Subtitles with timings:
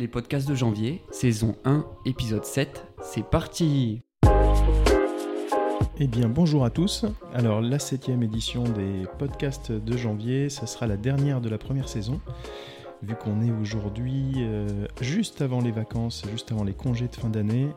[0.00, 2.86] les podcasts de janvier, saison 1, épisode 7.
[3.02, 4.00] C'est parti
[5.98, 7.04] Eh bien, bonjour à tous.
[7.34, 11.90] Alors, la septième édition des podcasts de janvier, ce sera la dernière de la première
[11.90, 12.18] saison.
[13.02, 17.28] Vu qu'on est aujourd'hui euh, juste avant les vacances, juste avant les congés de fin
[17.28, 17.68] d'année,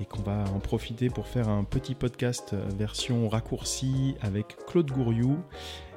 [0.00, 4.90] et qu'on va en profiter pour faire un petit podcast euh, version raccourcie avec Claude
[4.90, 5.38] Gouriou,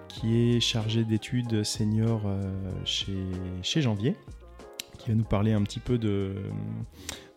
[0.07, 2.43] qui est chargé d'études senior euh,
[2.85, 4.15] chez Janvier,
[5.03, 6.33] qui va nous parler un petit peu de,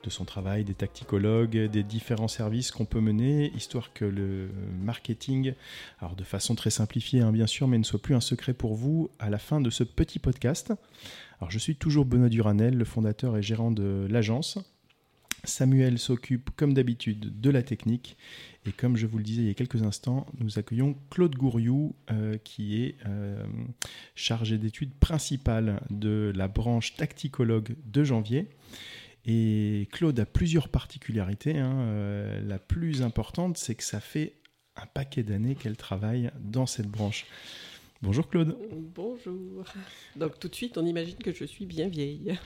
[0.08, 4.48] son travail, des tacticologues, des différents services qu'on peut mener, histoire que le
[4.80, 5.54] marketing,
[5.98, 8.76] alors de façon très simplifiée hein, bien sûr, mais ne soit plus un secret pour
[8.76, 10.72] vous à la fin de ce petit podcast.
[11.40, 14.58] Alors je suis toujours Benoît Duranel, le fondateur et gérant de l'agence.
[15.46, 18.16] Samuel s'occupe comme d'habitude de la technique
[18.66, 21.94] et comme je vous le disais il y a quelques instants, nous accueillons Claude Gouriou
[22.10, 23.44] euh, qui est euh,
[24.14, 28.48] chargé d'études principales de la branche tacticologue de janvier.
[29.24, 31.58] Et Claude a plusieurs particularités.
[31.58, 31.78] hein.
[31.80, 34.34] Euh, la plus importante, c'est que ça fait
[34.76, 37.24] un paquet d'années qu'elle travaille dans cette branche.
[38.02, 38.56] Bonjour Claude.
[38.94, 39.64] Bonjour.
[40.16, 42.38] Donc tout de suite, on imagine que je suis bien vieille.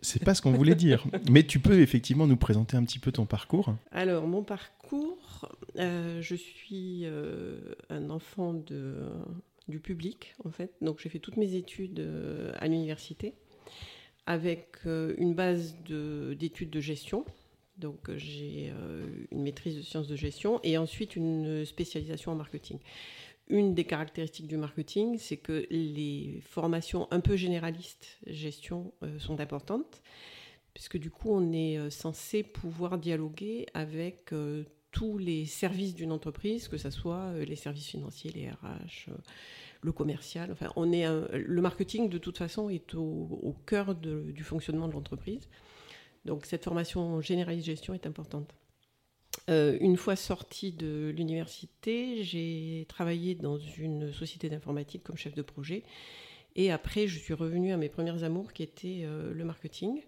[0.00, 3.12] C'est pas ce qu'on voulait dire, mais tu peux effectivement nous présenter un petit peu
[3.12, 3.74] ton parcours.
[3.92, 8.94] Alors mon parcours, euh, je suis euh, un enfant de,
[9.68, 10.72] du public en fait.
[10.80, 13.34] Donc j'ai fait toutes mes études euh, à l'université
[14.26, 17.24] avec une base de- d'études de, gestion.
[17.78, 18.72] Donc j'ai
[19.30, 22.78] une maîtrise de sciences de gestion et ensuite une spécialisation en marketing.
[23.48, 29.38] Une des caractéristiques du marketing, c'est que les formations un peu généralistes gestion euh, sont
[29.38, 30.02] importantes,
[30.74, 36.10] puisque du coup, on est euh, censé pouvoir dialoguer avec euh, tous les services d'une
[36.10, 39.10] entreprise, que ce soit les services financiers, les RH,
[39.82, 40.50] le commercial.
[40.50, 45.50] Enfin, on est le marketing, de toute façon, est au, cœur du fonctionnement de l'entreprise.
[46.24, 48.54] Donc, cette formation généraliste gestion est importante.
[49.48, 55.42] Euh, une fois sortie de l'université, j'ai travaillé dans une société d'informatique comme chef de
[55.42, 55.84] projet.
[56.56, 60.02] Et après, je suis revenue à mes premières amours qui étaient euh, le marketing.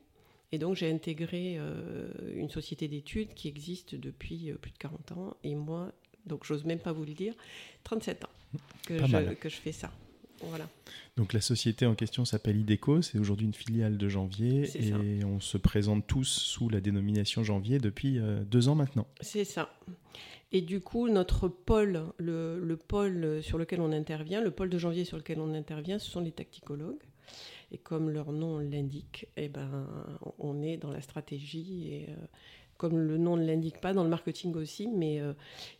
[0.50, 5.36] Et donc, j'ai intégré euh, une société d'études qui existe depuis plus de 40 ans.
[5.44, 5.92] Et moi,
[6.26, 7.34] donc, j'ose même pas vous le dire,
[7.84, 8.30] 37 ans
[8.88, 9.92] je, que je fais ça.
[10.42, 10.68] Voilà.
[11.16, 14.96] Donc la société en question s'appelle IDECO, c'est aujourd'hui une filiale de Janvier et ça.
[15.26, 19.06] on se présente tous sous la dénomination Janvier depuis euh, deux ans maintenant.
[19.20, 19.68] C'est ça.
[20.52, 24.78] Et du coup, notre pôle, le, le pôle sur lequel on intervient, le pôle de
[24.78, 27.02] janvier sur lequel on intervient, ce sont les tacticologues.
[27.70, 29.86] Et comme leur nom l'indique, eh ben,
[30.38, 32.14] on est dans la stratégie et euh,
[32.78, 34.88] comme le nom ne l'indique pas, dans le marketing aussi.
[34.88, 35.34] Mais euh,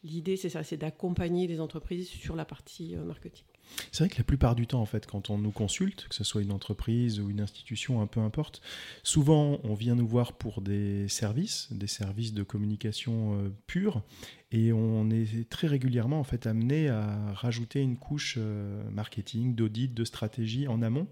[0.04, 3.46] l'idée, c'est ça, c'est d'accompagner les entreprises sur la partie marketing.
[3.92, 6.24] C'est vrai que la plupart du temps, en fait, quand on nous consulte, que ce
[6.24, 8.60] soit une entreprise ou une institution, un peu importe,
[9.02, 14.02] souvent on vient nous voir pour des services, des services de communication euh, pure,
[14.50, 19.92] et on est très régulièrement en fait amené à rajouter une couche euh, marketing, d'audit,
[19.92, 21.06] de stratégie en amont.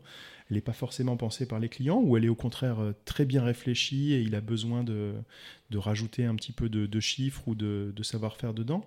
[0.48, 3.24] Elle n'est pas forcément pensée par les clients, ou elle est au contraire euh, très
[3.24, 5.14] bien réfléchie et il a besoin de,
[5.70, 8.84] de rajouter un petit peu de, chiffres ou de savoir-faire dedans.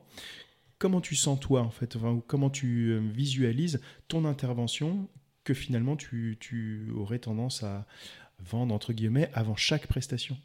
[0.79, 5.07] Comment tu sens toi en fait enfin, Comment tu euh, visualises ton intervention
[5.43, 7.85] que finalement tu, tu aurais tendance à
[8.39, 10.37] vendre entre guillemets avant chaque prestation?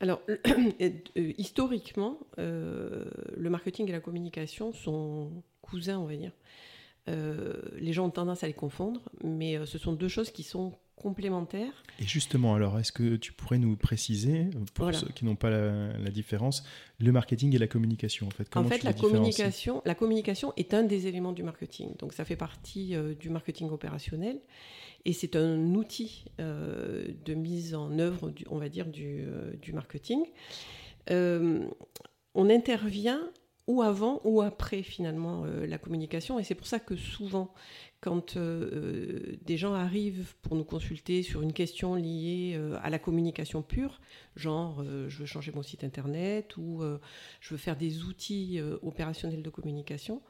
[0.00, 0.22] Alors,
[0.80, 0.90] euh,
[1.36, 3.04] historiquement, euh,
[3.36, 6.32] le marketing et la communication sont cousins, on va dire.
[7.08, 10.42] Euh, les gens ont tendance à les confondre, mais euh, ce sont deux choses qui
[10.42, 11.82] sont complémentaires.
[11.98, 14.44] Et justement, alors, est-ce que tu pourrais nous préciser,
[14.74, 14.98] pour Voilà.
[14.98, 16.62] ceux qui n'ont pas la, la différence,
[16.98, 20.52] le marketing et la communication en fait en Comment fait, tu la communication, la communication
[20.58, 21.96] est un des éléments du marketing.
[21.98, 24.38] Donc, ça fait partie euh, du marketing opérationnel.
[25.06, 29.24] Et c'est un outil de mise en œuvre, du- on va dire, du,
[29.62, 30.22] du marketing.
[31.10, 33.30] On intervient
[33.70, 36.40] ou avant ou après finalement euh, la communication.
[36.40, 37.54] Et c'est pour ça que souvent,
[38.00, 38.40] quand euh,
[38.72, 44.00] euh, des gens arrivent pour nous consulter sur une question liée à la communication pure,
[44.34, 46.82] genre je veux changer mon site internet ou
[47.40, 50.22] je veux faire des outils opérationnels de communication,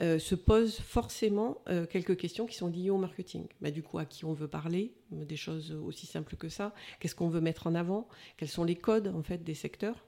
[0.00, 3.46] se posent forcément quelques questions qui sont liées au marketing.
[3.60, 6.74] Bah, du coup, à qui on veut parler, des choses aussi simples que ça?
[7.00, 8.06] Qu'est-ce qu'on veut mettre en avant?
[8.36, 10.04] Quels sont les codes en fait des secteurs?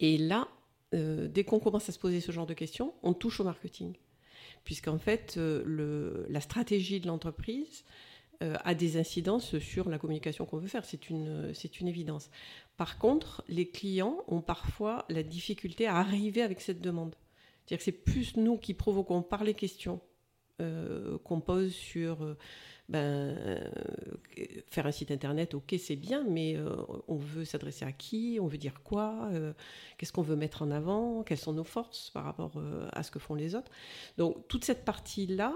[0.00, 0.48] Et là,
[0.94, 3.94] euh, dès qu'on commence à se poser ce genre de questions, on touche au marketing,
[4.64, 7.84] puisqu'en fait, euh, la stratégie de l'entreprise
[8.42, 10.84] euh, a des incidences sur la communication qu'on veut faire.
[10.84, 12.30] C'est une, une évidence.
[12.76, 17.14] Par contre, les clients ont parfois la difficulté à arriver avec cette demande.
[17.64, 20.00] C'est-à-dire que c'est plus nous qui provoquons par les questions
[21.24, 22.36] qu'on pose sur
[22.90, 23.36] ben,
[24.68, 26.56] faire un site internet, ok, c'est bien, mais
[27.08, 29.30] on veut s'adresser à qui On veut dire quoi
[29.96, 32.52] Qu'est-ce qu'on veut mettre en avant Quelles sont nos forces par rapport
[32.92, 33.70] à ce que font les autres
[34.18, 35.54] Donc, toute cette partie-là,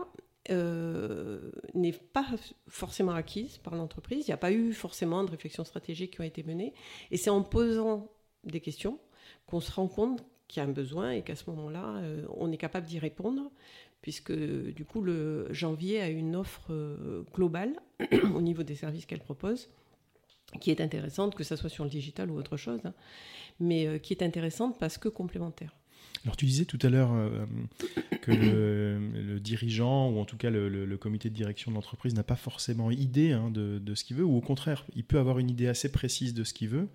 [0.48, 2.26] n'est pas
[2.68, 4.26] forcément acquise par l'entreprise.
[4.26, 6.74] Il n'y a pas eu forcément de réflexions stratégiques qui ont été menées.
[7.10, 8.08] Et c'est en posant
[8.44, 8.98] des questions
[9.46, 12.52] qu'on se rend compte qu'il y a un besoin et qu'à ce moment-là, euh, on
[12.52, 13.50] est capable d'y répondre,
[14.04, 17.72] puisque du coup, le janvier a une offre euh, globale
[18.34, 19.70] au niveau des services qu'elle propose,
[20.60, 22.92] qui est intéressante, que ce soit sur le digital ou autre chose, hein,
[23.60, 25.74] mais euh, qui est intéressante parce que complémentaire.
[26.24, 27.12] Alors tu disais tout à l'heure
[28.20, 32.36] que le, dirigeant, ou en tout cas le, comité de direction de l'entreprise, n'a pas
[32.36, 35.66] forcément idée hein, de, ce qu'il veut, ou au contraire, il peut avoir une idée
[35.66, 36.88] assez précise de ce qu'il veut.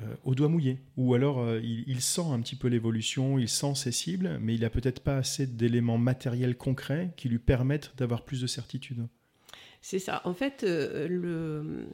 [0.00, 0.78] Euh, au doigt mouillé.
[0.96, 4.62] Ou alors euh, il, sent un petit peu l'évolution, il sent ses cibles, mais il
[4.62, 9.06] n'a peut-être pas assez d'éléments matériels concrets qui lui permettent d'avoir plus de certitude.
[9.82, 10.22] C'est ça.
[10.24, 11.84] En fait, euh,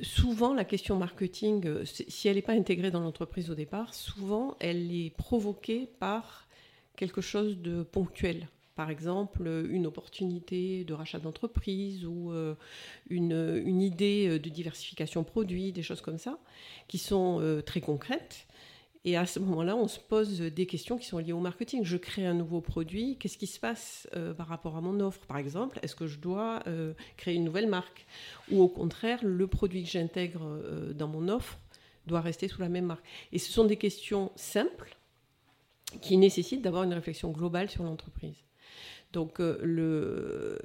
[0.00, 4.92] souvent la question marketing, si elle n'est pas intégrée dans l'entreprise au départ, souvent elle
[4.92, 6.48] est provoquée par
[6.96, 8.48] quelque chose de ponctuel
[8.80, 12.54] par exemple une opportunité de rachat d'entreprise ou euh,
[13.10, 16.38] une, idée de diversification produit, des choses comme ça,
[16.88, 18.46] qui sont euh, très concrètes.
[19.04, 21.84] Et à ce moment-là, on se pose des questions qui sont liées au marketing.
[21.84, 25.26] Je crée un nouveau produit, qu'est-ce qui se passe euh, par rapport à mon offre?
[25.26, 26.62] Par exemple, est-ce que je dois
[27.18, 28.06] créer une nouvelle marque?
[28.50, 30.58] Ou au contraire, le produit que j'intègre
[30.94, 31.58] dans mon offre
[32.06, 34.96] doit rester sous la même marque Et ce sont des questions simples
[36.00, 38.36] qui nécessitent d'avoir une réflexion globale sur l'entreprise.
[39.12, 40.58] Donc euh,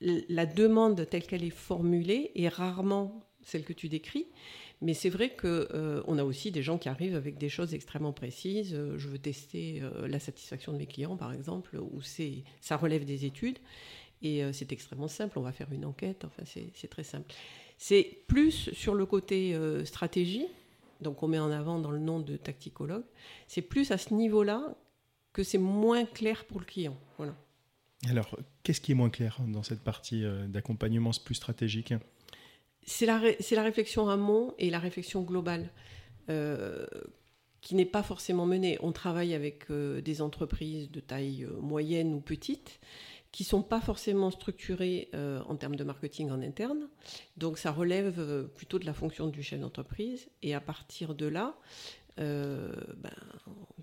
[0.00, 4.26] la demande telle qu'elle est formulée est rarement celle que tu décris.
[4.82, 8.12] Mais c'est vrai qu'on euh, a aussi des gens qui arrivent avec des choses extrêmement
[8.12, 8.74] précises.
[8.74, 12.00] Euh, je veux tester la satisfaction de mes clients, par exemple, où
[12.60, 13.58] ça relève des études.
[14.22, 15.38] Et c'est extrêmement simple.
[15.38, 16.24] On va faire une enquête.
[16.24, 17.32] Enfin, c'est très simple.
[17.76, 19.54] C'est plus sur le côté
[19.84, 20.46] stratégie.
[21.02, 23.04] Donc, on met en avant dans le nom de tacticologue.
[23.46, 24.74] C'est plus à ce niveau-là
[25.36, 26.96] que c'est moins clair pour le client.
[27.18, 27.36] Voilà.
[28.08, 31.92] Alors, qu'est-ce qui est moins clair dans cette partie euh, d'accompagnement plus stratégique?
[32.86, 35.68] C'est la, la, réflexion amont et la réflexion globale.
[36.30, 36.86] Euh,
[37.60, 38.78] qui n'est pas forcément menée.
[38.80, 42.80] On travaille avec euh, des entreprises de taille moyenne ou petite
[43.32, 46.88] qui sont pas forcément structurées en termes de marketing en interne.
[47.36, 50.30] Donc ça relève plutôt de la fonction du chef d'entreprise.
[50.40, 51.54] Et à partir de là,
[52.16, 53.10] ben,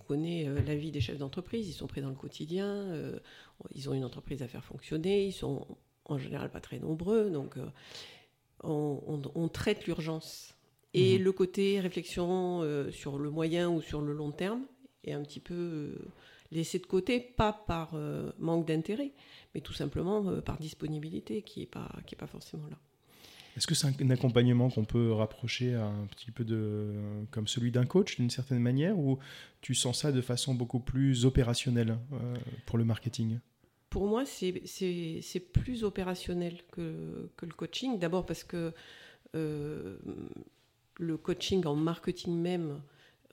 [0.04, 3.20] connaît euh, la vie des chefs d'entreprise, ils sont pris dans le quotidien, euh,
[3.74, 5.66] ils ont une entreprise à faire fonctionner, ils sont
[6.06, 7.66] en général pas très nombreux, donc euh,
[8.64, 10.56] on, traite l'urgence.
[10.94, 11.24] Et mhm.
[11.24, 14.62] le côté réflexion sur le moyen ou sur le long terme
[15.04, 15.96] est un petit peu
[16.52, 17.96] laissé de côté, pas par
[18.38, 19.12] manque d'intérêt,
[19.56, 22.78] mais tout simplement par disponibilité qui n'est pas, qui est pas forcément là.
[23.56, 26.92] Est-ce que c'est un accompagnement qu'on peut rapprocher un petit peu de,
[27.32, 29.20] comme celui d'un coach d'une certaine manière ou
[29.62, 32.36] tu sens ça de façon beaucoup plus opérationnelle euh,
[32.66, 33.40] pour le marketing?
[33.90, 38.00] Pour moi, c'est plus opérationnel que, que le coaching.
[38.00, 38.74] D'abord parce que
[39.36, 39.98] euh,
[40.96, 42.82] le coaching en marketing même,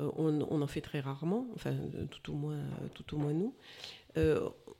[0.01, 1.75] euh, on, en fait très rarement, enfin
[2.11, 2.61] tout au moins,
[2.93, 3.55] tout au moins nous.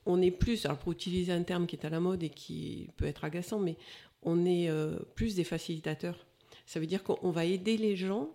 [0.05, 2.91] on est plus, alors pour utiliser un terme qui est à la mode et qui
[2.97, 3.75] peut être agaçant, mais
[4.23, 6.25] on est euh, plus des facilitateurs.
[6.65, 8.29] Ça veut dire qu'on va aider les gens,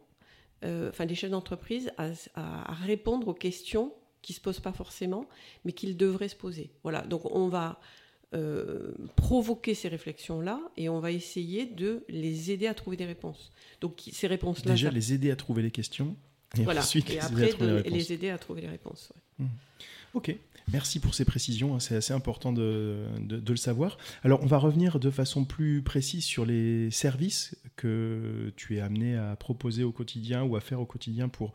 [0.64, 5.26] euh, enfin les chefs d'entreprise, à, répondre aux questions qui ne se posent pas forcément,
[5.64, 6.70] mais qu'ils devraient se poser.
[6.82, 7.80] Voilà, donc on va
[8.34, 13.52] euh, provoquer ces réflexions-là et on va essayer de les aider à trouver des réponses.
[13.80, 14.72] Donc ces réponses-là...
[14.72, 16.16] Déjà, les aider à trouver les questions,
[16.58, 17.52] et ensuite et après,
[17.84, 19.12] les, aider à trouver les réponses.
[19.38, 19.46] Mmh.
[20.14, 20.34] Ok,
[20.72, 21.80] merci pour ces précisions, hein.
[21.80, 23.98] c'est assez important de, le savoir.
[24.24, 29.16] Alors on va revenir de façon plus précise sur les services que tu es amené
[29.16, 31.52] à proposer au quotidien ou à faire au quotidien pour,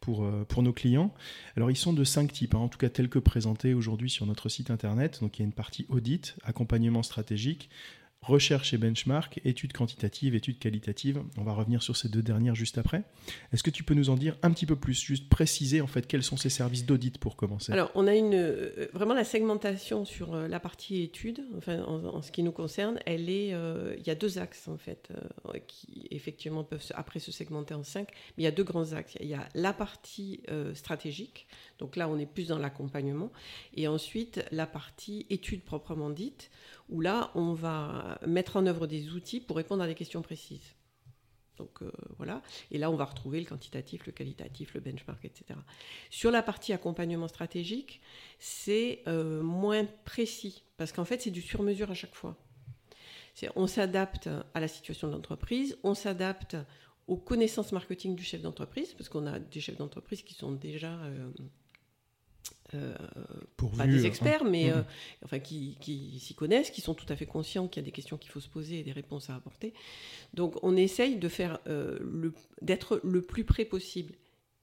[0.00, 1.12] pour, euh, nos clients.
[1.56, 4.24] Alors ils sont de cinq types, hein, en tout cas tels que présentés aujourd'hui sur
[4.24, 5.18] notre site internet.
[5.20, 7.68] Donc il y a une partie audit, accompagnement stratégique,
[8.22, 11.22] recherche et benchmark, études quantitatives, études qualitatives.
[11.38, 13.04] On va revenir sur ces deux dernières juste après.
[13.52, 16.06] Est-ce que tu peux nous en dire un petit peu plus, juste préciser en fait
[16.06, 17.72] quels sont ces services d'audit pour commencer?
[17.72, 22.22] Alors, on a une euh, vraiment la segmentation sur euh, la partie études, enfin en,
[22.22, 25.08] ce qui nous concerne, elle est, euh, il y a deux axes en fait
[25.66, 29.16] qui effectivement peuvent après se segmenter en cinq, mais il y a deux grands axes.
[29.20, 30.42] Il y a la partie
[30.74, 31.46] stratégique,
[31.78, 33.30] donc là on est plus dans l'accompagnement,
[33.74, 36.50] et ensuite la partie études proprement dite
[36.88, 40.74] où là, on va mettre en œuvre des outils pour répondre à des questions précises.
[41.58, 41.80] Donc
[42.18, 42.40] voilà.
[42.70, 45.58] Et là, on va retrouver le quantitatif, le qualitatif, le benchmark, etc.
[46.08, 48.00] Sur la partie accompagnement stratégique,
[48.38, 52.36] c'est moins précis parce qu'en fait, c'est du sur-mesure à chaque fois.
[53.54, 56.56] On s'adapte à la situation de l'entreprise, on s'adapte
[57.06, 60.92] aux connaissances marketing du chef d'entreprise, parce qu'on a des chefs d'entreprise qui sont déjà
[61.04, 61.30] euh,
[62.74, 62.94] euh,
[63.76, 64.72] pas des experts, mais mmh.
[64.72, 64.82] euh,
[65.24, 65.76] enfin qui,
[66.20, 68.40] s'y connaissent, qui sont tout à fait conscients qu'il y a des questions qu'il faut
[68.40, 69.74] se poser et des réponses à apporter.
[70.34, 71.58] Donc on essaye de faire
[72.62, 74.14] d'être le plus près possible.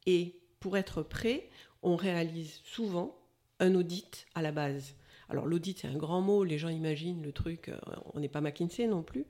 [0.05, 1.49] Et pour être prêt,
[1.81, 3.17] on réalise souvent
[3.59, 4.95] un audit à la base.
[5.29, 7.77] Alors l'audit, c'est un grand mot, les gens imaginent le truc, euh,
[8.13, 9.25] on n'est pas McKinsey non plus.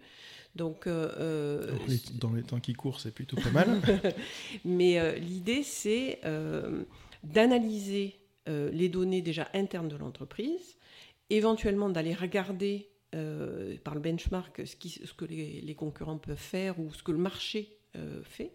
[0.55, 1.77] Donc, euh, euh,
[2.13, 3.81] dans les temps qui courent, c'est plutôt pas mal.
[4.65, 6.19] Mais l'idée, c'est
[7.23, 8.15] d'analyser
[8.47, 10.77] les données déjà internes de l'entreprise,
[11.29, 12.89] éventuellement d'aller regarder
[13.83, 14.75] par le benchmark ce,
[15.05, 17.77] ce que les, concurrents peuvent faire ou ce que le marché
[18.23, 18.51] fait.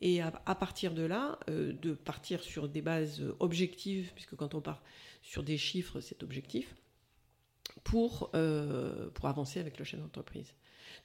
[0.00, 4.82] Et à, partir de là, de partir sur des bases objectives, puisque quand on part
[5.22, 6.74] sur des chiffres cet objectif
[7.84, 10.54] pour, euh, pour avancer avec le chef d'entreprise.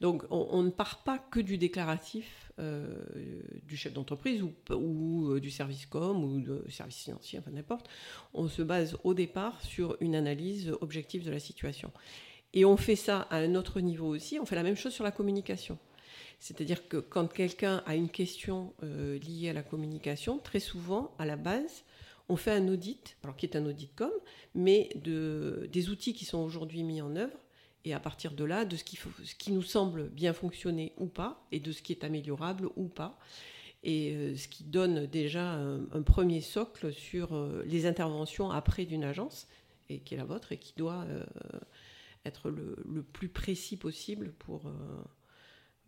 [0.02, 2.88] Donc on, ne part pas que du déclaratif euh,
[3.64, 7.88] du chef d'entreprise ou, euh, du service com ou du service financier, enfin n'importe.
[8.34, 11.92] On se base au départ sur une analyse objective de la situation.
[12.54, 15.04] Et on fait ça à un autre niveau aussi, on fait la même chose sur
[15.04, 15.78] la communication.
[16.40, 21.36] C'est-à-dire que quand quelqu'un a une question liée à la communication, très souvent, à la
[21.36, 21.84] base,
[22.30, 24.12] on fait un audit, alors qui est un audit com,
[24.54, 27.38] mais de, des outils qui sont aujourd'hui mis en œuvre,
[27.88, 31.62] et à partir de là, de ce qui, nous semble bien fonctionner ou pas, et
[31.62, 33.18] de ce qui est améliorable ou pas,
[33.84, 39.06] et euh, ce qui donne déjà un, premier socle sur euh, les interventions après d'une
[39.06, 39.48] agence,
[39.88, 41.24] et qui est la vôtre, et qui doit euh,
[42.26, 44.70] être le, plus précis possible pour,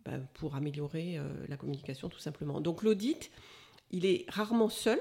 [0.06, 2.62] ben, pour améliorer la communication tout simplement.
[2.62, 3.30] Donc l'audit,
[3.90, 4.98] il est rarement seul,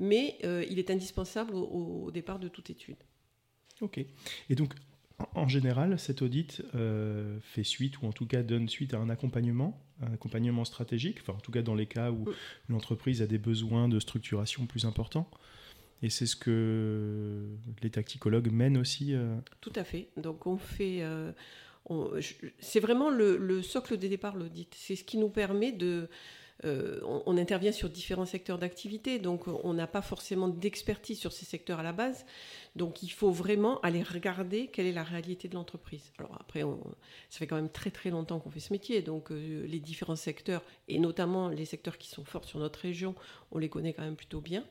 [0.00, 0.36] mais
[0.68, 2.98] il est indispensable au, départ de toute étude.
[3.80, 4.04] Ok.
[4.50, 4.74] Et donc,
[5.34, 9.10] en général, cet audit euh, fait suite, ou en tout cas donne suite à un
[9.10, 12.24] accompagnement, un accompagnement stratégique, enfin en tout cas dans les cas où
[12.68, 15.30] l'entreprise a des besoins de structuration plus importants.
[16.02, 17.46] Et c'est ce que
[17.82, 20.08] les tacticologues mènent aussi euh Tout à fait.
[20.16, 21.04] Donc on fait...
[22.58, 24.74] c'est vraiment le, le, socle des départs, l'audit.
[24.74, 26.08] C'est ce qui nous permet de
[26.64, 31.46] euh, on, intervient sur différents secteurs d'activité, donc on n'a pas forcément d'expertise sur ces
[31.46, 32.26] secteurs à la base.
[32.76, 36.12] Donc il faut vraiment aller regarder quelle est la réalité de l'entreprise.
[36.18, 36.60] Alors après,
[37.30, 40.16] ça fait quand même très très longtemps qu'on fait ce métier, donc euh, les différents
[40.16, 43.14] secteurs, et notamment les secteurs qui sont forts sur notre région,
[43.52, 44.64] on les connaît quand même plutôt bien.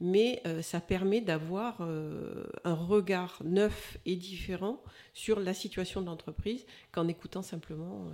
[0.00, 4.82] Mais euh, ça permet d'avoir un regard neuf et différent
[5.14, 8.10] sur la situation de l'entreprise qu'en écoutant simplement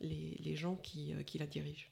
[0.00, 1.86] les, gens qui la dirigent.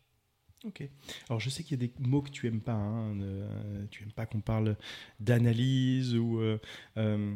[0.65, 0.89] Ok.
[1.29, 2.73] Alors je sais qu'il y a des mots que tu aimes pas.
[2.73, 4.77] Hein, euh, tu aimes pas qu'on parle
[5.21, 6.59] d'analyse ou, euh,
[6.97, 7.35] euh,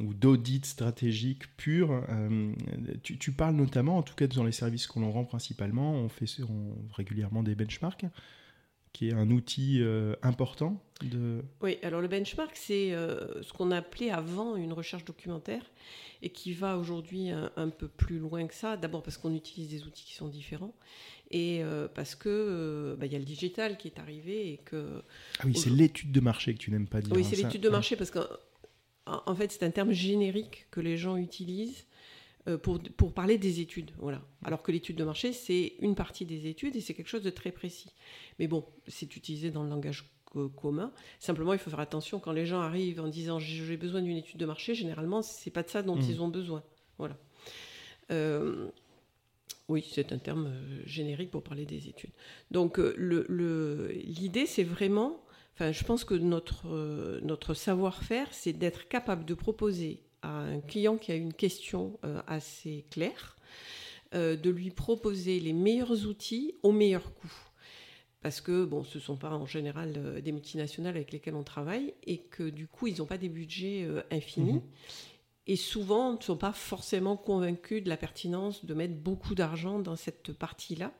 [0.00, 2.04] d'audit stratégique pur.
[3.02, 6.26] Tu, parles notamment, en tout cas dans les services qu'on en rend principalement, on fait
[6.94, 8.06] régulièrement des benchmarks,
[8.94, 9.82] qui est un outil
[10.22, 10.80] important.
[11.02, 11.42] De...
[11.60, 15.62] Oui, alors le benchmark, c'est ce qu'on appelait avant une recherche documentaire
[16.22, 18.78] et qui va aujourd'hui un, peu plus loin que ça.
[18.78, 20.74] D'abord parce qu'on utilise des outils qui sont différents
[21.30, 24.58] et euh, parce que euh, bah, il y a le digital qui est arrivé et
[24.58, 25.02] que.
[25.40, 27.12] Ah oui, c'est l'étude de marché que tu n'aimes pas dire.
[27.12, 28.24] Oui, hein, c'est l'étude de marché parce qu'en
[29.06, 31.86] en fait c'est un terme générique que les gens utilisent euh,
[32.62, 34.20] pour, pour parler des études, voilà.
[34.44, 37.30] Alors que l'étude de marché c'est une partie des études et c'est quelque chose de
[37.30, 37.94] très précis.
[38.38, 40.10] Mais bon, c'est utilisé dans le langage
[40.56, 40.92] commun.
[41.20, 44.38] Simplement, il faut faire attention quand les gens arrivent en disant j'ai besoin d'une étude
[44.38, 44.74] de marché.
[44.74, 46.10] Généralement, c'est pas de ça dont mmh.
[46.10, 46.62] ils ont besoin.
[46.98, 47.16] Voilà.
[49.68, 52.10] Oui, c'est un terme euh, générique pour parler des études.
[52.50, 52.94] Donc euh,
[54.04, 55.24] l'idée, c'est vraiment,
[55.54, 60.60] enfin, je pense que notre, euh, notre savoir-faire, c'est d'être capable de proposer à un
[60.60, 63.36] client qui a une question assez claire,
[64.12, 67.32] de lui proposer les meilleurs outils au meilleur coût.
[68.22, 71.94] Parce que, bon, ce ne sont pas en général des multinationales avec lesquelles on travaille
[72.06, 74.54] et que du coup, ils n'ont pas des budgets infinis.
[74.54, 74.62] Mmh
[75.46, 79.96] et souvent ne sont pas forcément convaincus de la pertinence de mettre beaucoup d'argent dans
[79.96, 80.92] cette partie-là.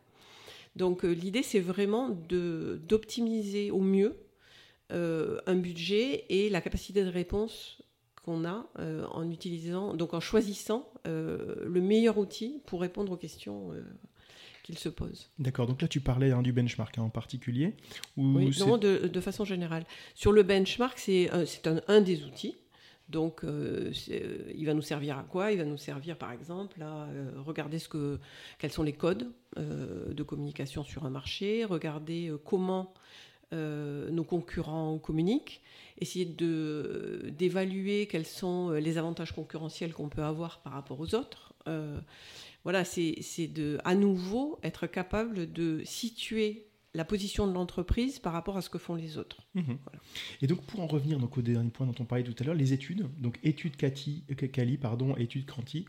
[0.76, 4.16] Donc euh, l'idée, c'est vraiment d'optimiser au mieux
[4.92, 7.82] euh, un budget et la capacité de réponse
[8.24, 13.72] qu'on a euh, en utilisant, donc en choisissant le meilleur outil pour répondre aux questions
[14.62, 15.28] qu'il se posent.
[15.38, 17.74] D'accord, donc là tu parlais hein, du benchmark hein, en particulier
[18.16, 19.84] Oui, non, de, de, façon générale.
[20.14, 21.44] Sur le benchmark, c'est un,
[21.88, 22.56] un, des outils.
[23.08, 25.52] Donc, euh, euh, il va nous servir à quoi?
[25.52, 28.18] Il va nous servir, par exemple, à euh, regarder ce que,
[28.58, 32.92] quels sont les codes de communication sur un marché, regarder comment
[33.52, 35.60] nos concurrents communiquent,
[35.98, 41.54] essayer d'évaluer quels sont les avantages concurrentiels qu'on peut avoir par rapport aux autres.
[42.64, 48.56] voilà, c'est de à nouveau être capable de situer la position de l'entreprise par rapport
[48.56, 49.42] à ce que font les autres.
[49.54, 49.78] Mhm.
[50.42, 52.54] Et donc pour en revenir donc, au dernier point dont on parlait tout à l'heure,
[52.54, 55.86] les études, donc études Cali, euh, pardon, études Cranti,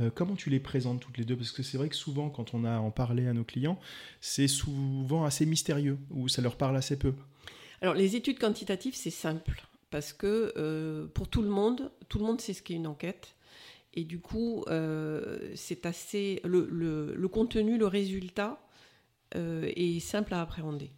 [0.00, 1.36] euh, comment tu les présentes toutes les deux?
[1.36, 3.78] Parce que c'est vrai que souvent quand on a en parlé à nos clients,
[4.20, 7.12] c'est souvent assez mystérieux ou ça leur parle assez peu.
[7.82, 12.24] Alors les études quantitatives, c'est simple parce que euh, pour tout le monde, tout le
[12.24, 13.34] monde sait ce qu'est une enquête.
[13.98, 14.62] Et du coup,
[15.54, 16.42] c'est assez.
[16.44, 18.65] le, contenu, le résultat,
[19.34, 20.92] euh, et simple à appréhender.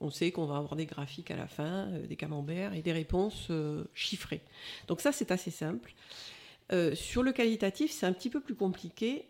[0.00, 2.92] on sait qu'on va avoir des graphiques à la fin, euh, des camemberts et des
[2.92, 4.42] réponses euh, chiffrées.
[4.88, 5.94] Donc ça, c'est assez simple.
[6.94, 9.28] sur le qualitatif, c'est un petit peu plus compliqué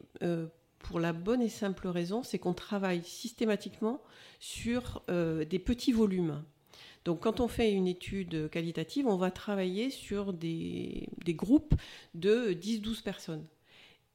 [0.78, 4.00] pour la bonne et simple raison, c'est qu'on travaille systématiquement
[4.38, 6.43] sur des petits volumes.
[7.05, 11.75] Donc quand on fait une étude qualitative, on va travailler sur des, des groupes
[12.14, 13.47] de 10-12 personnes.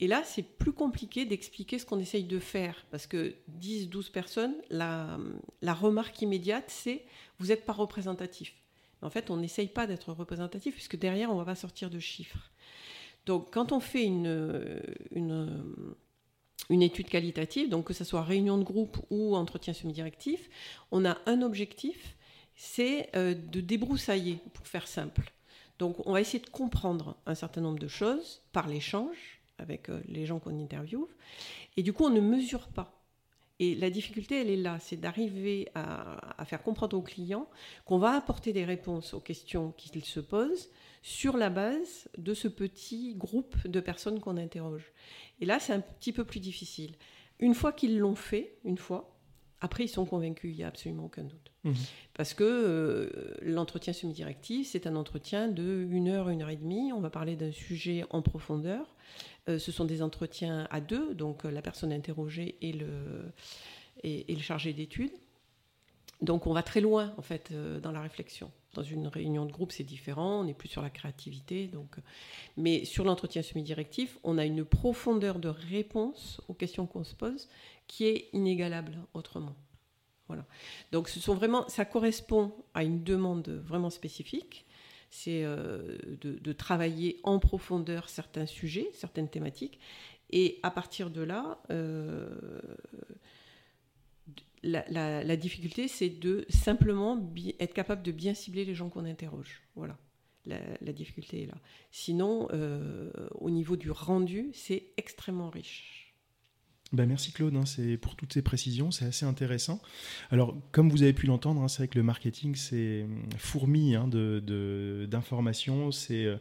[0.01, 4.09] Et là, c'est plus compliqué d'expliquer ce qu'on essaye de faire, parce que 10, 12
[4.09, 5.19] personnes, la,
[5.63, 7.05] remarque immédiate, c'est
[7.37, 8.55] vous n'êtes pas représentatif.
[9.03, 11.99] En fait, on n'essaye pas d'être représentatif, puisque derrière, on ne va pas sortir de
[11.99, 12.51] chiffres.
[13.27, 14.81] Donc, quand on fait une,
[15.11, 20.49] une, étude qualitative, donc que ce soit réunion de groupe ou entretien semi-directif,
[20.89, 22.17] on a un objectif,
[22.55, 25.31] c'est euh, de débroussailler, pour faire simple.
[25.77, 30.01] Donc, on va essayer de comprendre un certain nombre de choses par l'échange, avec euh,
[30.07, 31.07] les gens qu'on interviewe.
[31.77, 33.01] Et du coup, on ne mesure pas.
[33.59, 37.47] Et la difficulté, elle est là, c'est d'arriver à, faire comprendre aux clients
[37.85, 40.71] qu'on va apporter des réponses aux questions qu'ils se posent
[41.03, 44.91] sur la base de ce petit groupe de personnes qu'on interroge.
[45.41, 46.95] Et là, c'est un petit peu plus difficile.
[47.37, 49.15] Une fois qu'ils l'ont fait, une fois,
[49.59, 51.50] après, ils sont convaincus, il n'y a absolument aucun doute.
[51.63, 51.73] Mmh.
[52.13, 56.91] Parce que euh, l'entretien semi-directif, c'est un entretien de une heure, une heure et demie.
[56.91, 58.95] On va parler d'un sujet en profondeur.
[59.49, 63.31] Euh, ce sont des entretiens à deux, donc euh, la personne interrogée et le,
[64.03, 65.13] et, le chargé d'études.
[66.21, 68.51] Donc on va très loin en fait dans la réflexion.
[68.75, 71.67] Dans une réunion de groupe, c'est différent, on est plus sur la créativité.
[71.67, 71.95] Donc...
[72.57, 77.49] Mais sur l'entretien semi-directif, on a une profondeur de réponse aux questions qu'on se pose
[77.87, 79.55] qui est inégalable autrement.
[80.31, 80.45] Voilà.
[80.91, 84.65] Donc ce sont vraiment, ça correspond à une demande vraiment spécifique
[85.11, 89.77] c'est euh, de, travailler en profondeur certains sujets, certaines thématiques.
[90.31, 92.29] Et à partir de là, euh,
[94.63, 97.21] la, difficulté, c'est de simplement
[97.59, 99.61] être capable de bien cibler les gens qu'on interroge.
[99.75, 99.97] Voilà.
[100.45, 101.57] La, difficulté est là.
[101.91, 106.00] Sinon, euh, au niveau du rendu, c'est extrêmement riche.
[106.93, 109.81] Ben merci Claude, hein, c'est pour toutes ces précisions, c'est assez intéressant.
[110.29, 113.95] Alors, comme vous avez pu l'entendre, hein, c'est vrai que le marketing, c'est hum, fourmi
[113.95, 114.09] hein,
[115.07, 116.37] d'informations, c'est euh,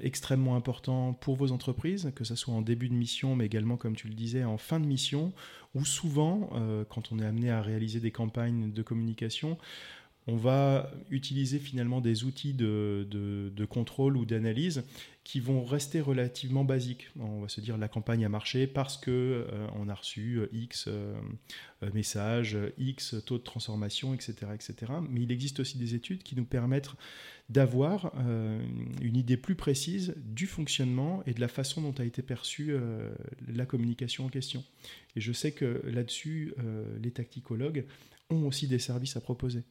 [0.00, 3.96] extrêmement important pour vos entreprises, que ce soit en début de mission, mais également, comme
[3.96, 5.32] tu le disais, en fin de mission,
[5.74, 9.58] ou souvent, euh, quand on est amené à réaliser des campagnes de communication,
[10.26, 14.84] on va utiliser finalement des outils de, contrôle ou d'analyse
[15.24, 17.10] qui vont rester relativement basiques.
[17.18, 20.48] On va se dire la campagne a marché parce que euh, on a reçu euh,
[20.52, 21.14] X euh,
[21.94, 24.92] messages, X taux de transformation, etc., etc.
[25.08, 26.90] Mais il existe aussi des études qui nous permettent
[27.48, 28.12] d'avoir
[29.02, 32.74] une idée plus précise du fonctionnement et de la façon dont a été perçue
[33.46, 34.64] la communication en question.
[35.16, 36.54] Et je sais que là-dessus,
[37.02, 37.84] les tacticologues
[38.30, 39.64] ont aussi des services à proposer.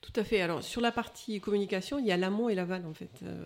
[0.00, 0.40] Tout à fait.
[0.40, 3.10] Alors, sur la partie communication, il y a l'amont et l'aval, en fait.
[3.22, 3.44] Euh,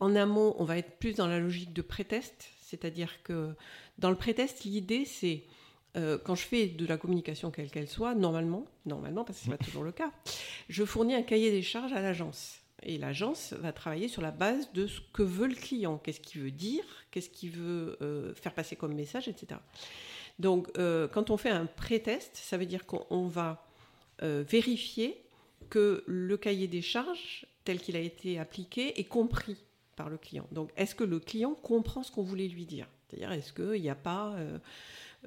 [0.00, 3.54] en amont, on va être plus dans la logique de pré-test, c'est-à-dire que
[3.98, 5.44] dans le pré-test, l'idée, c'est
[5.96, 9.50] euh, quand je fais de la communication quelle qu'elle soit, normalement, normalement, parce que ce
[9.50, 10.10] n'est pas toujours le cas,
[10.68, 12.58] je fournis un cahier des charges à l'agence.
[12.82, 16.40] Et l'agence va travailler sur la base de ce que veut le client, qu'est-ce qu'il
[16.40, 16.82] veut dire,
[17.12, 19.60] qu'est-ce qu'il veut euh, faire passer comme message, etc.
[20.38, 20.72] Donc,
[21.12, 23.64] quand on fait un pré-test, ça veut dire qu'on va
[24.20, 25.22] vérifier
[26.06, 29.56] le cahier des charges, tel qu'il a été appliqué, est compris
[29.96, 30.46] par le client.
[30.52, 32.86] Donc, est-ce que le client comprend ce qu'on voulait lui dire?
[33.08, 34.58] C'est-à-dire, est-ce qu'il n'y a pas euh,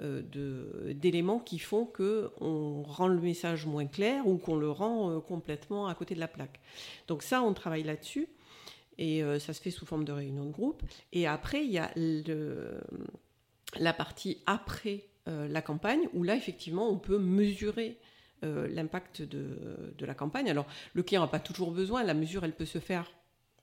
[0.01, 5.19] euh, d'éléments qui font qu'on rend le message moins clair ou qu'on le rend euh,
[5.19, 6.60] complètement à côté de la plaque?
[7.08, 8.27] Donc ça, on travaille là-dessus.
[8.97, 10.81] Et ça se fait sous forme de réunion de groupe.
[11.12, 11.91] Et après, il y a
[13.77, 17.97] la partie après la campagne, où là, effectivement, on peut mesurer
[18.45, 20.49] euh, l'impact de, la campagne.
[20.49, 23.12] Alors, le client n'a pas toujours besoin, la mesure, elle peut se faire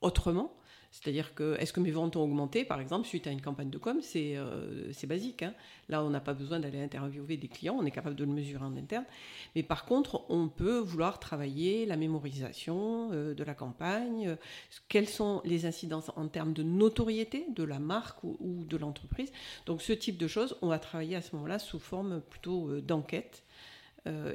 [0.01, 0.53] autrement.
[0.93, 3.79] C'est-à-dire que, est-ce que mes ventes ont augmenté, par exemple, suite à une campagne de
[3.79, 5.41] com C'est euh, basique.
[5.41, 5.55] Hein.
[5.89, 8.63] Là, on n'a pas besoin d'aller interviewer des clients, on est capable de le mesurer
[8.63, 9.05] en interne.
[9.55, 14.37] Mais par contre, on peut vouloir travailler la mémorisation euh, de la campagne,
[14.87, 19.31] quelles sont les incidences en termes de notoriété de la marque ou, ou de l'entreprise?
[19.65, 23.42] Donc, ce type de choses, on va travailler à ce moment-là sous forme plutôt d'enquête.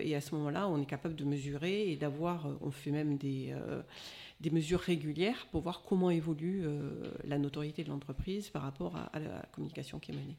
[0.01, 3.55] Et à ce moment-là, on est capable de mesurer et d'avoir, on fait même des
[4.41, 9.19] des mesures régulières pour voir comment évolue euh, la notoriété de l'entreprise par rapport à,
[9.19, 10.37] la communication qui est menée.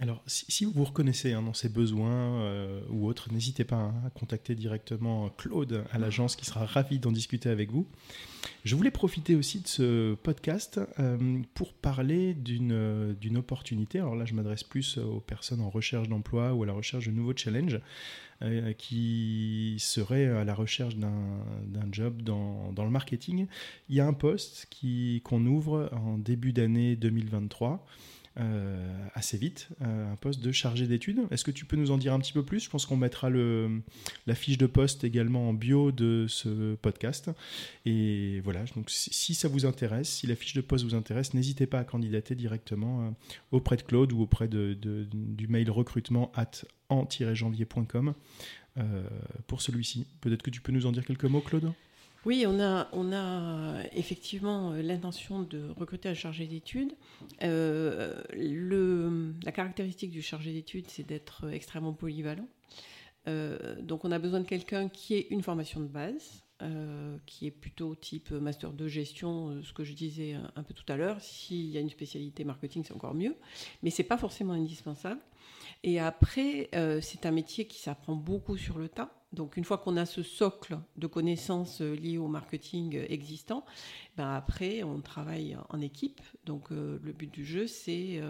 [0.00, 3.94] Alors, si, vous vous reconnaissez hein, dans ces besoins euh, ou autres, n'hésitez pas hein,
[4.06, 7.86] à contacter directement Claude à l'agence qui sera ravi d'en discuter avec vous.
[8.64, 13.98] Je voulais profiter aussi de ce podcast euh, pour parler d'une opportunité.
[13.98, 17.12] Alors là, je m'adresse plus aux personnes en recherche d'emploi ou à la recherche de
[17.12, 17.80] nouveaux challenges.
[18.42, 23.46] Euh, qui serait à la recherche d'un job dans, dans, le marketing.
[23.90, 24.66] Il y a un poste
[25.24, 27.86] qu'on ouvre en début d'année 2023.
[28.38, 31.20] Euh, assez vite, euh, un poste de chargé d'études.
[31.32, 32.60] Est-ce que tu peux nous en dire un petit peu plus?
[32.60, 33.82] Je pense qu'on mettra le,
[34.28, 37.30] la fiche de poste également en bio de ce podcast.
[37.86, 41.66] Et voilà, donc si, ça vous intéresse, si la fiche de poste vous intéresse, n'hésitez
[41.66, 43.14] pas à candidater directement
[43.50, 44.74] auprès de Claude ou auprès de,
[45.12, 46.50] du mail recrutement at
[46.88, 48.14] en-janvier.com
[48.78, 49.02] euh,
[49.48, 50.06] pour celui-ci.
[50.20, 51.72] Peut-être que tu peux nous en dire quelques mots, Claude?
[52.26, 56.92] Oui, on a, on a effectivement euh, l'intention de recruter un chargé d'études.
[57.42, 58.22] Euh,
[59.44, 62.48] la caractéristique du chargé d'études, c'est d'être extrêmement polyvalent.
[63.26, 66.44] donc on a besoin de quelqu'un qui ait une formation de base,
[67.26, 70.96] qui est plutôt type master de gestion, ce que je disais un, peu tout à
[70.96, 71.20] l'heure.
[71.20, 73.36] S'il y a une spécialité marketing, c'est encore mieux,
[73.82, 75.20] mais ce n'est pas forcément indispensable.
[75.82, 79.10] Et après, euh, c'est un métier qui s'apprend beaucoup sur le tas.
[79.32, 83.64] Donc une fois qu'on a ce socle de connaissances euh, liées au marketing euh, existant,
[84.16, 86.20] ben après on travaille en équipe.
[86.44, 88.20] Donc le but du jeu, c'est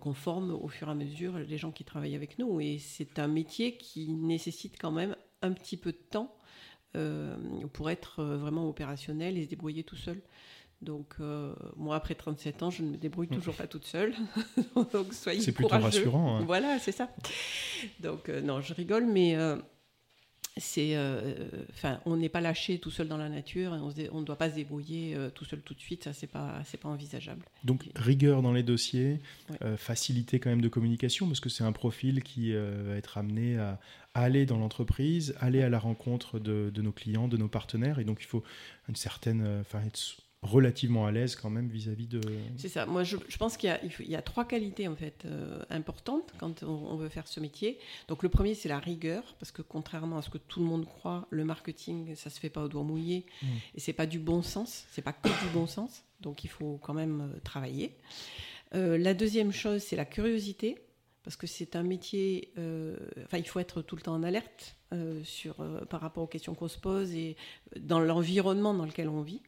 [0.00, 2.60] qu'on forme au fur et à mesure les gens qui travaillent avec nous.
[2.60, 6.34] Et c'est un métier qui nécessite quand même un petit peu de temps
[7.72, 10.20] pour être vraiment opérationnel et se débrouiller tout seul.
[10.80, 14.14] Donc, euh, moi, après 37 ans, je ne me débrouille toujours pas toute seule.
[14.92, 16.36] Donc, soyez C'est plutôt rassurant.
[16.36, 16.44] Hein.
[16.44, 17.08] Voilà, c'est ça.
[18.00, 19.56] Donc, euh, non, je rigole, mais euh,
[20.58, 20.96] c'est,
[21.70, 24.50] enfin, on n'est pas lâché tout seul dans la nature et on ne doit pas
[24.50, 26.04] se débrouiller tout seul tout de suite.
[26.04, 27.44] Ça, c'est pas, c'est pas envisageable.
[27.64, 29.20] Donc, rigueur dans les dossiers,
[29.76, 33.80] facilité quand même de communication, parce que c'est un profil qui va être amené à,
[34.14, 38.04] aller dans l'entreprise, aller à la rencontre de, de, nos clients, de nos partenaires, et
[38.04, 38.42] donc il faut
[38.88, 42.20] une certaine, enfin, être relativement à l'aise quand même vis-à-vis de...
[42.56, 42.86] C'est ça.
[42.86, 47.08] Moi, je, pense qu'il y, a trois qualités en fait euh, importantes quand on, veut
[47.08, 47.78] faire ce métier.
[48.06, 50.86] Donc le premier, c'est la rigueur, parce que contrairement à ce que tout le monde
[50.86, 53.46] croit, le marketing, ça se fait pas au doigt mouillé, mmh.
[53.74, 54.86] et c'est pas du bon sens.
[54.92, 56.04] C'est pas que du bon sens.
[56.20, 57.96] Donc il faut quand même euh, travailler.
[58.74, 60.78] Euh, la deuxième chose, c'est la curiosité,
[61.24, 62.52] parce que c'est un métier.
[63.24, 64.76] Enfin, il faut être tout le temps en alerte
[65.24, 65.56] sur
[65.90, 67.36] par rapport aux questions qu'on se pose et
[67.78, 69.42] dans l'environnement dans lequel on vit.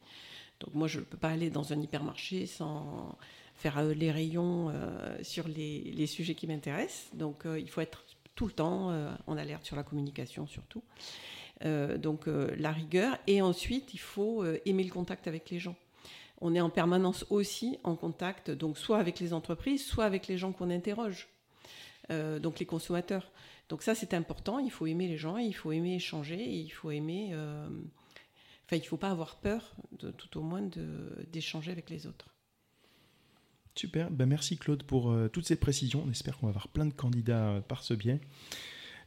[0.61, 3.17] Donc moi, je ne peux pas aller dans un hypermarché sans
[3.61, 7.09] faire euh, les rayons euh, sur les, sujets qui m'intéressent.
[7.15, 8.91] Donc euh, il faut être tout le temps
[9.27, 10.83] en alerte sur la communication surtout.
[11.63, 13.19] donc la rigueur.
[13.27, 15.77] Et ensuite, il faut aimer le contact avec les gens.
[16.41, 20.39] On est en permanence aussi en contact, donc soit avec les entreprises, soit avec les
[20.39, 21.29] gens qu'on interroge,
[22.09, 23.31] donc les consommateurs.
[23.69, 24.59] Donc ça, c'est important.
[24.59, 27.35] Il faut aimer les gens, il faut aimer échanger, il faut aimer
[28.71, 30.63] Enfin, il ne faut pas avoir peur, de, tout au moins,
[31.33, 32.29] d'échanger avec les autres.
[33.75, 36.05] Super, ben merci Claude pour euh, toutes ces précisions.
[36.07, 38.21] On espère qu'on va avoir plein de candidats euh, par ce biais.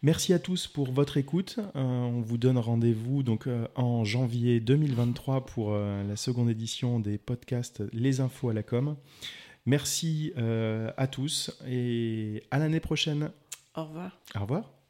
[0.01, 1.59] Merci à tous pour votre écoute.
[1.77, 7.83] Euh, on vous donne rendez-vous donc en janvier 2023 pour la seconde édition des podcasts
[7.93, 8.97] Les infos à la com.
[9.65, 13.31] Merci à tous et à l'année prochaine.
[13.75, 14.19] Au revoir.
[14.35, 14.82] Au revoir.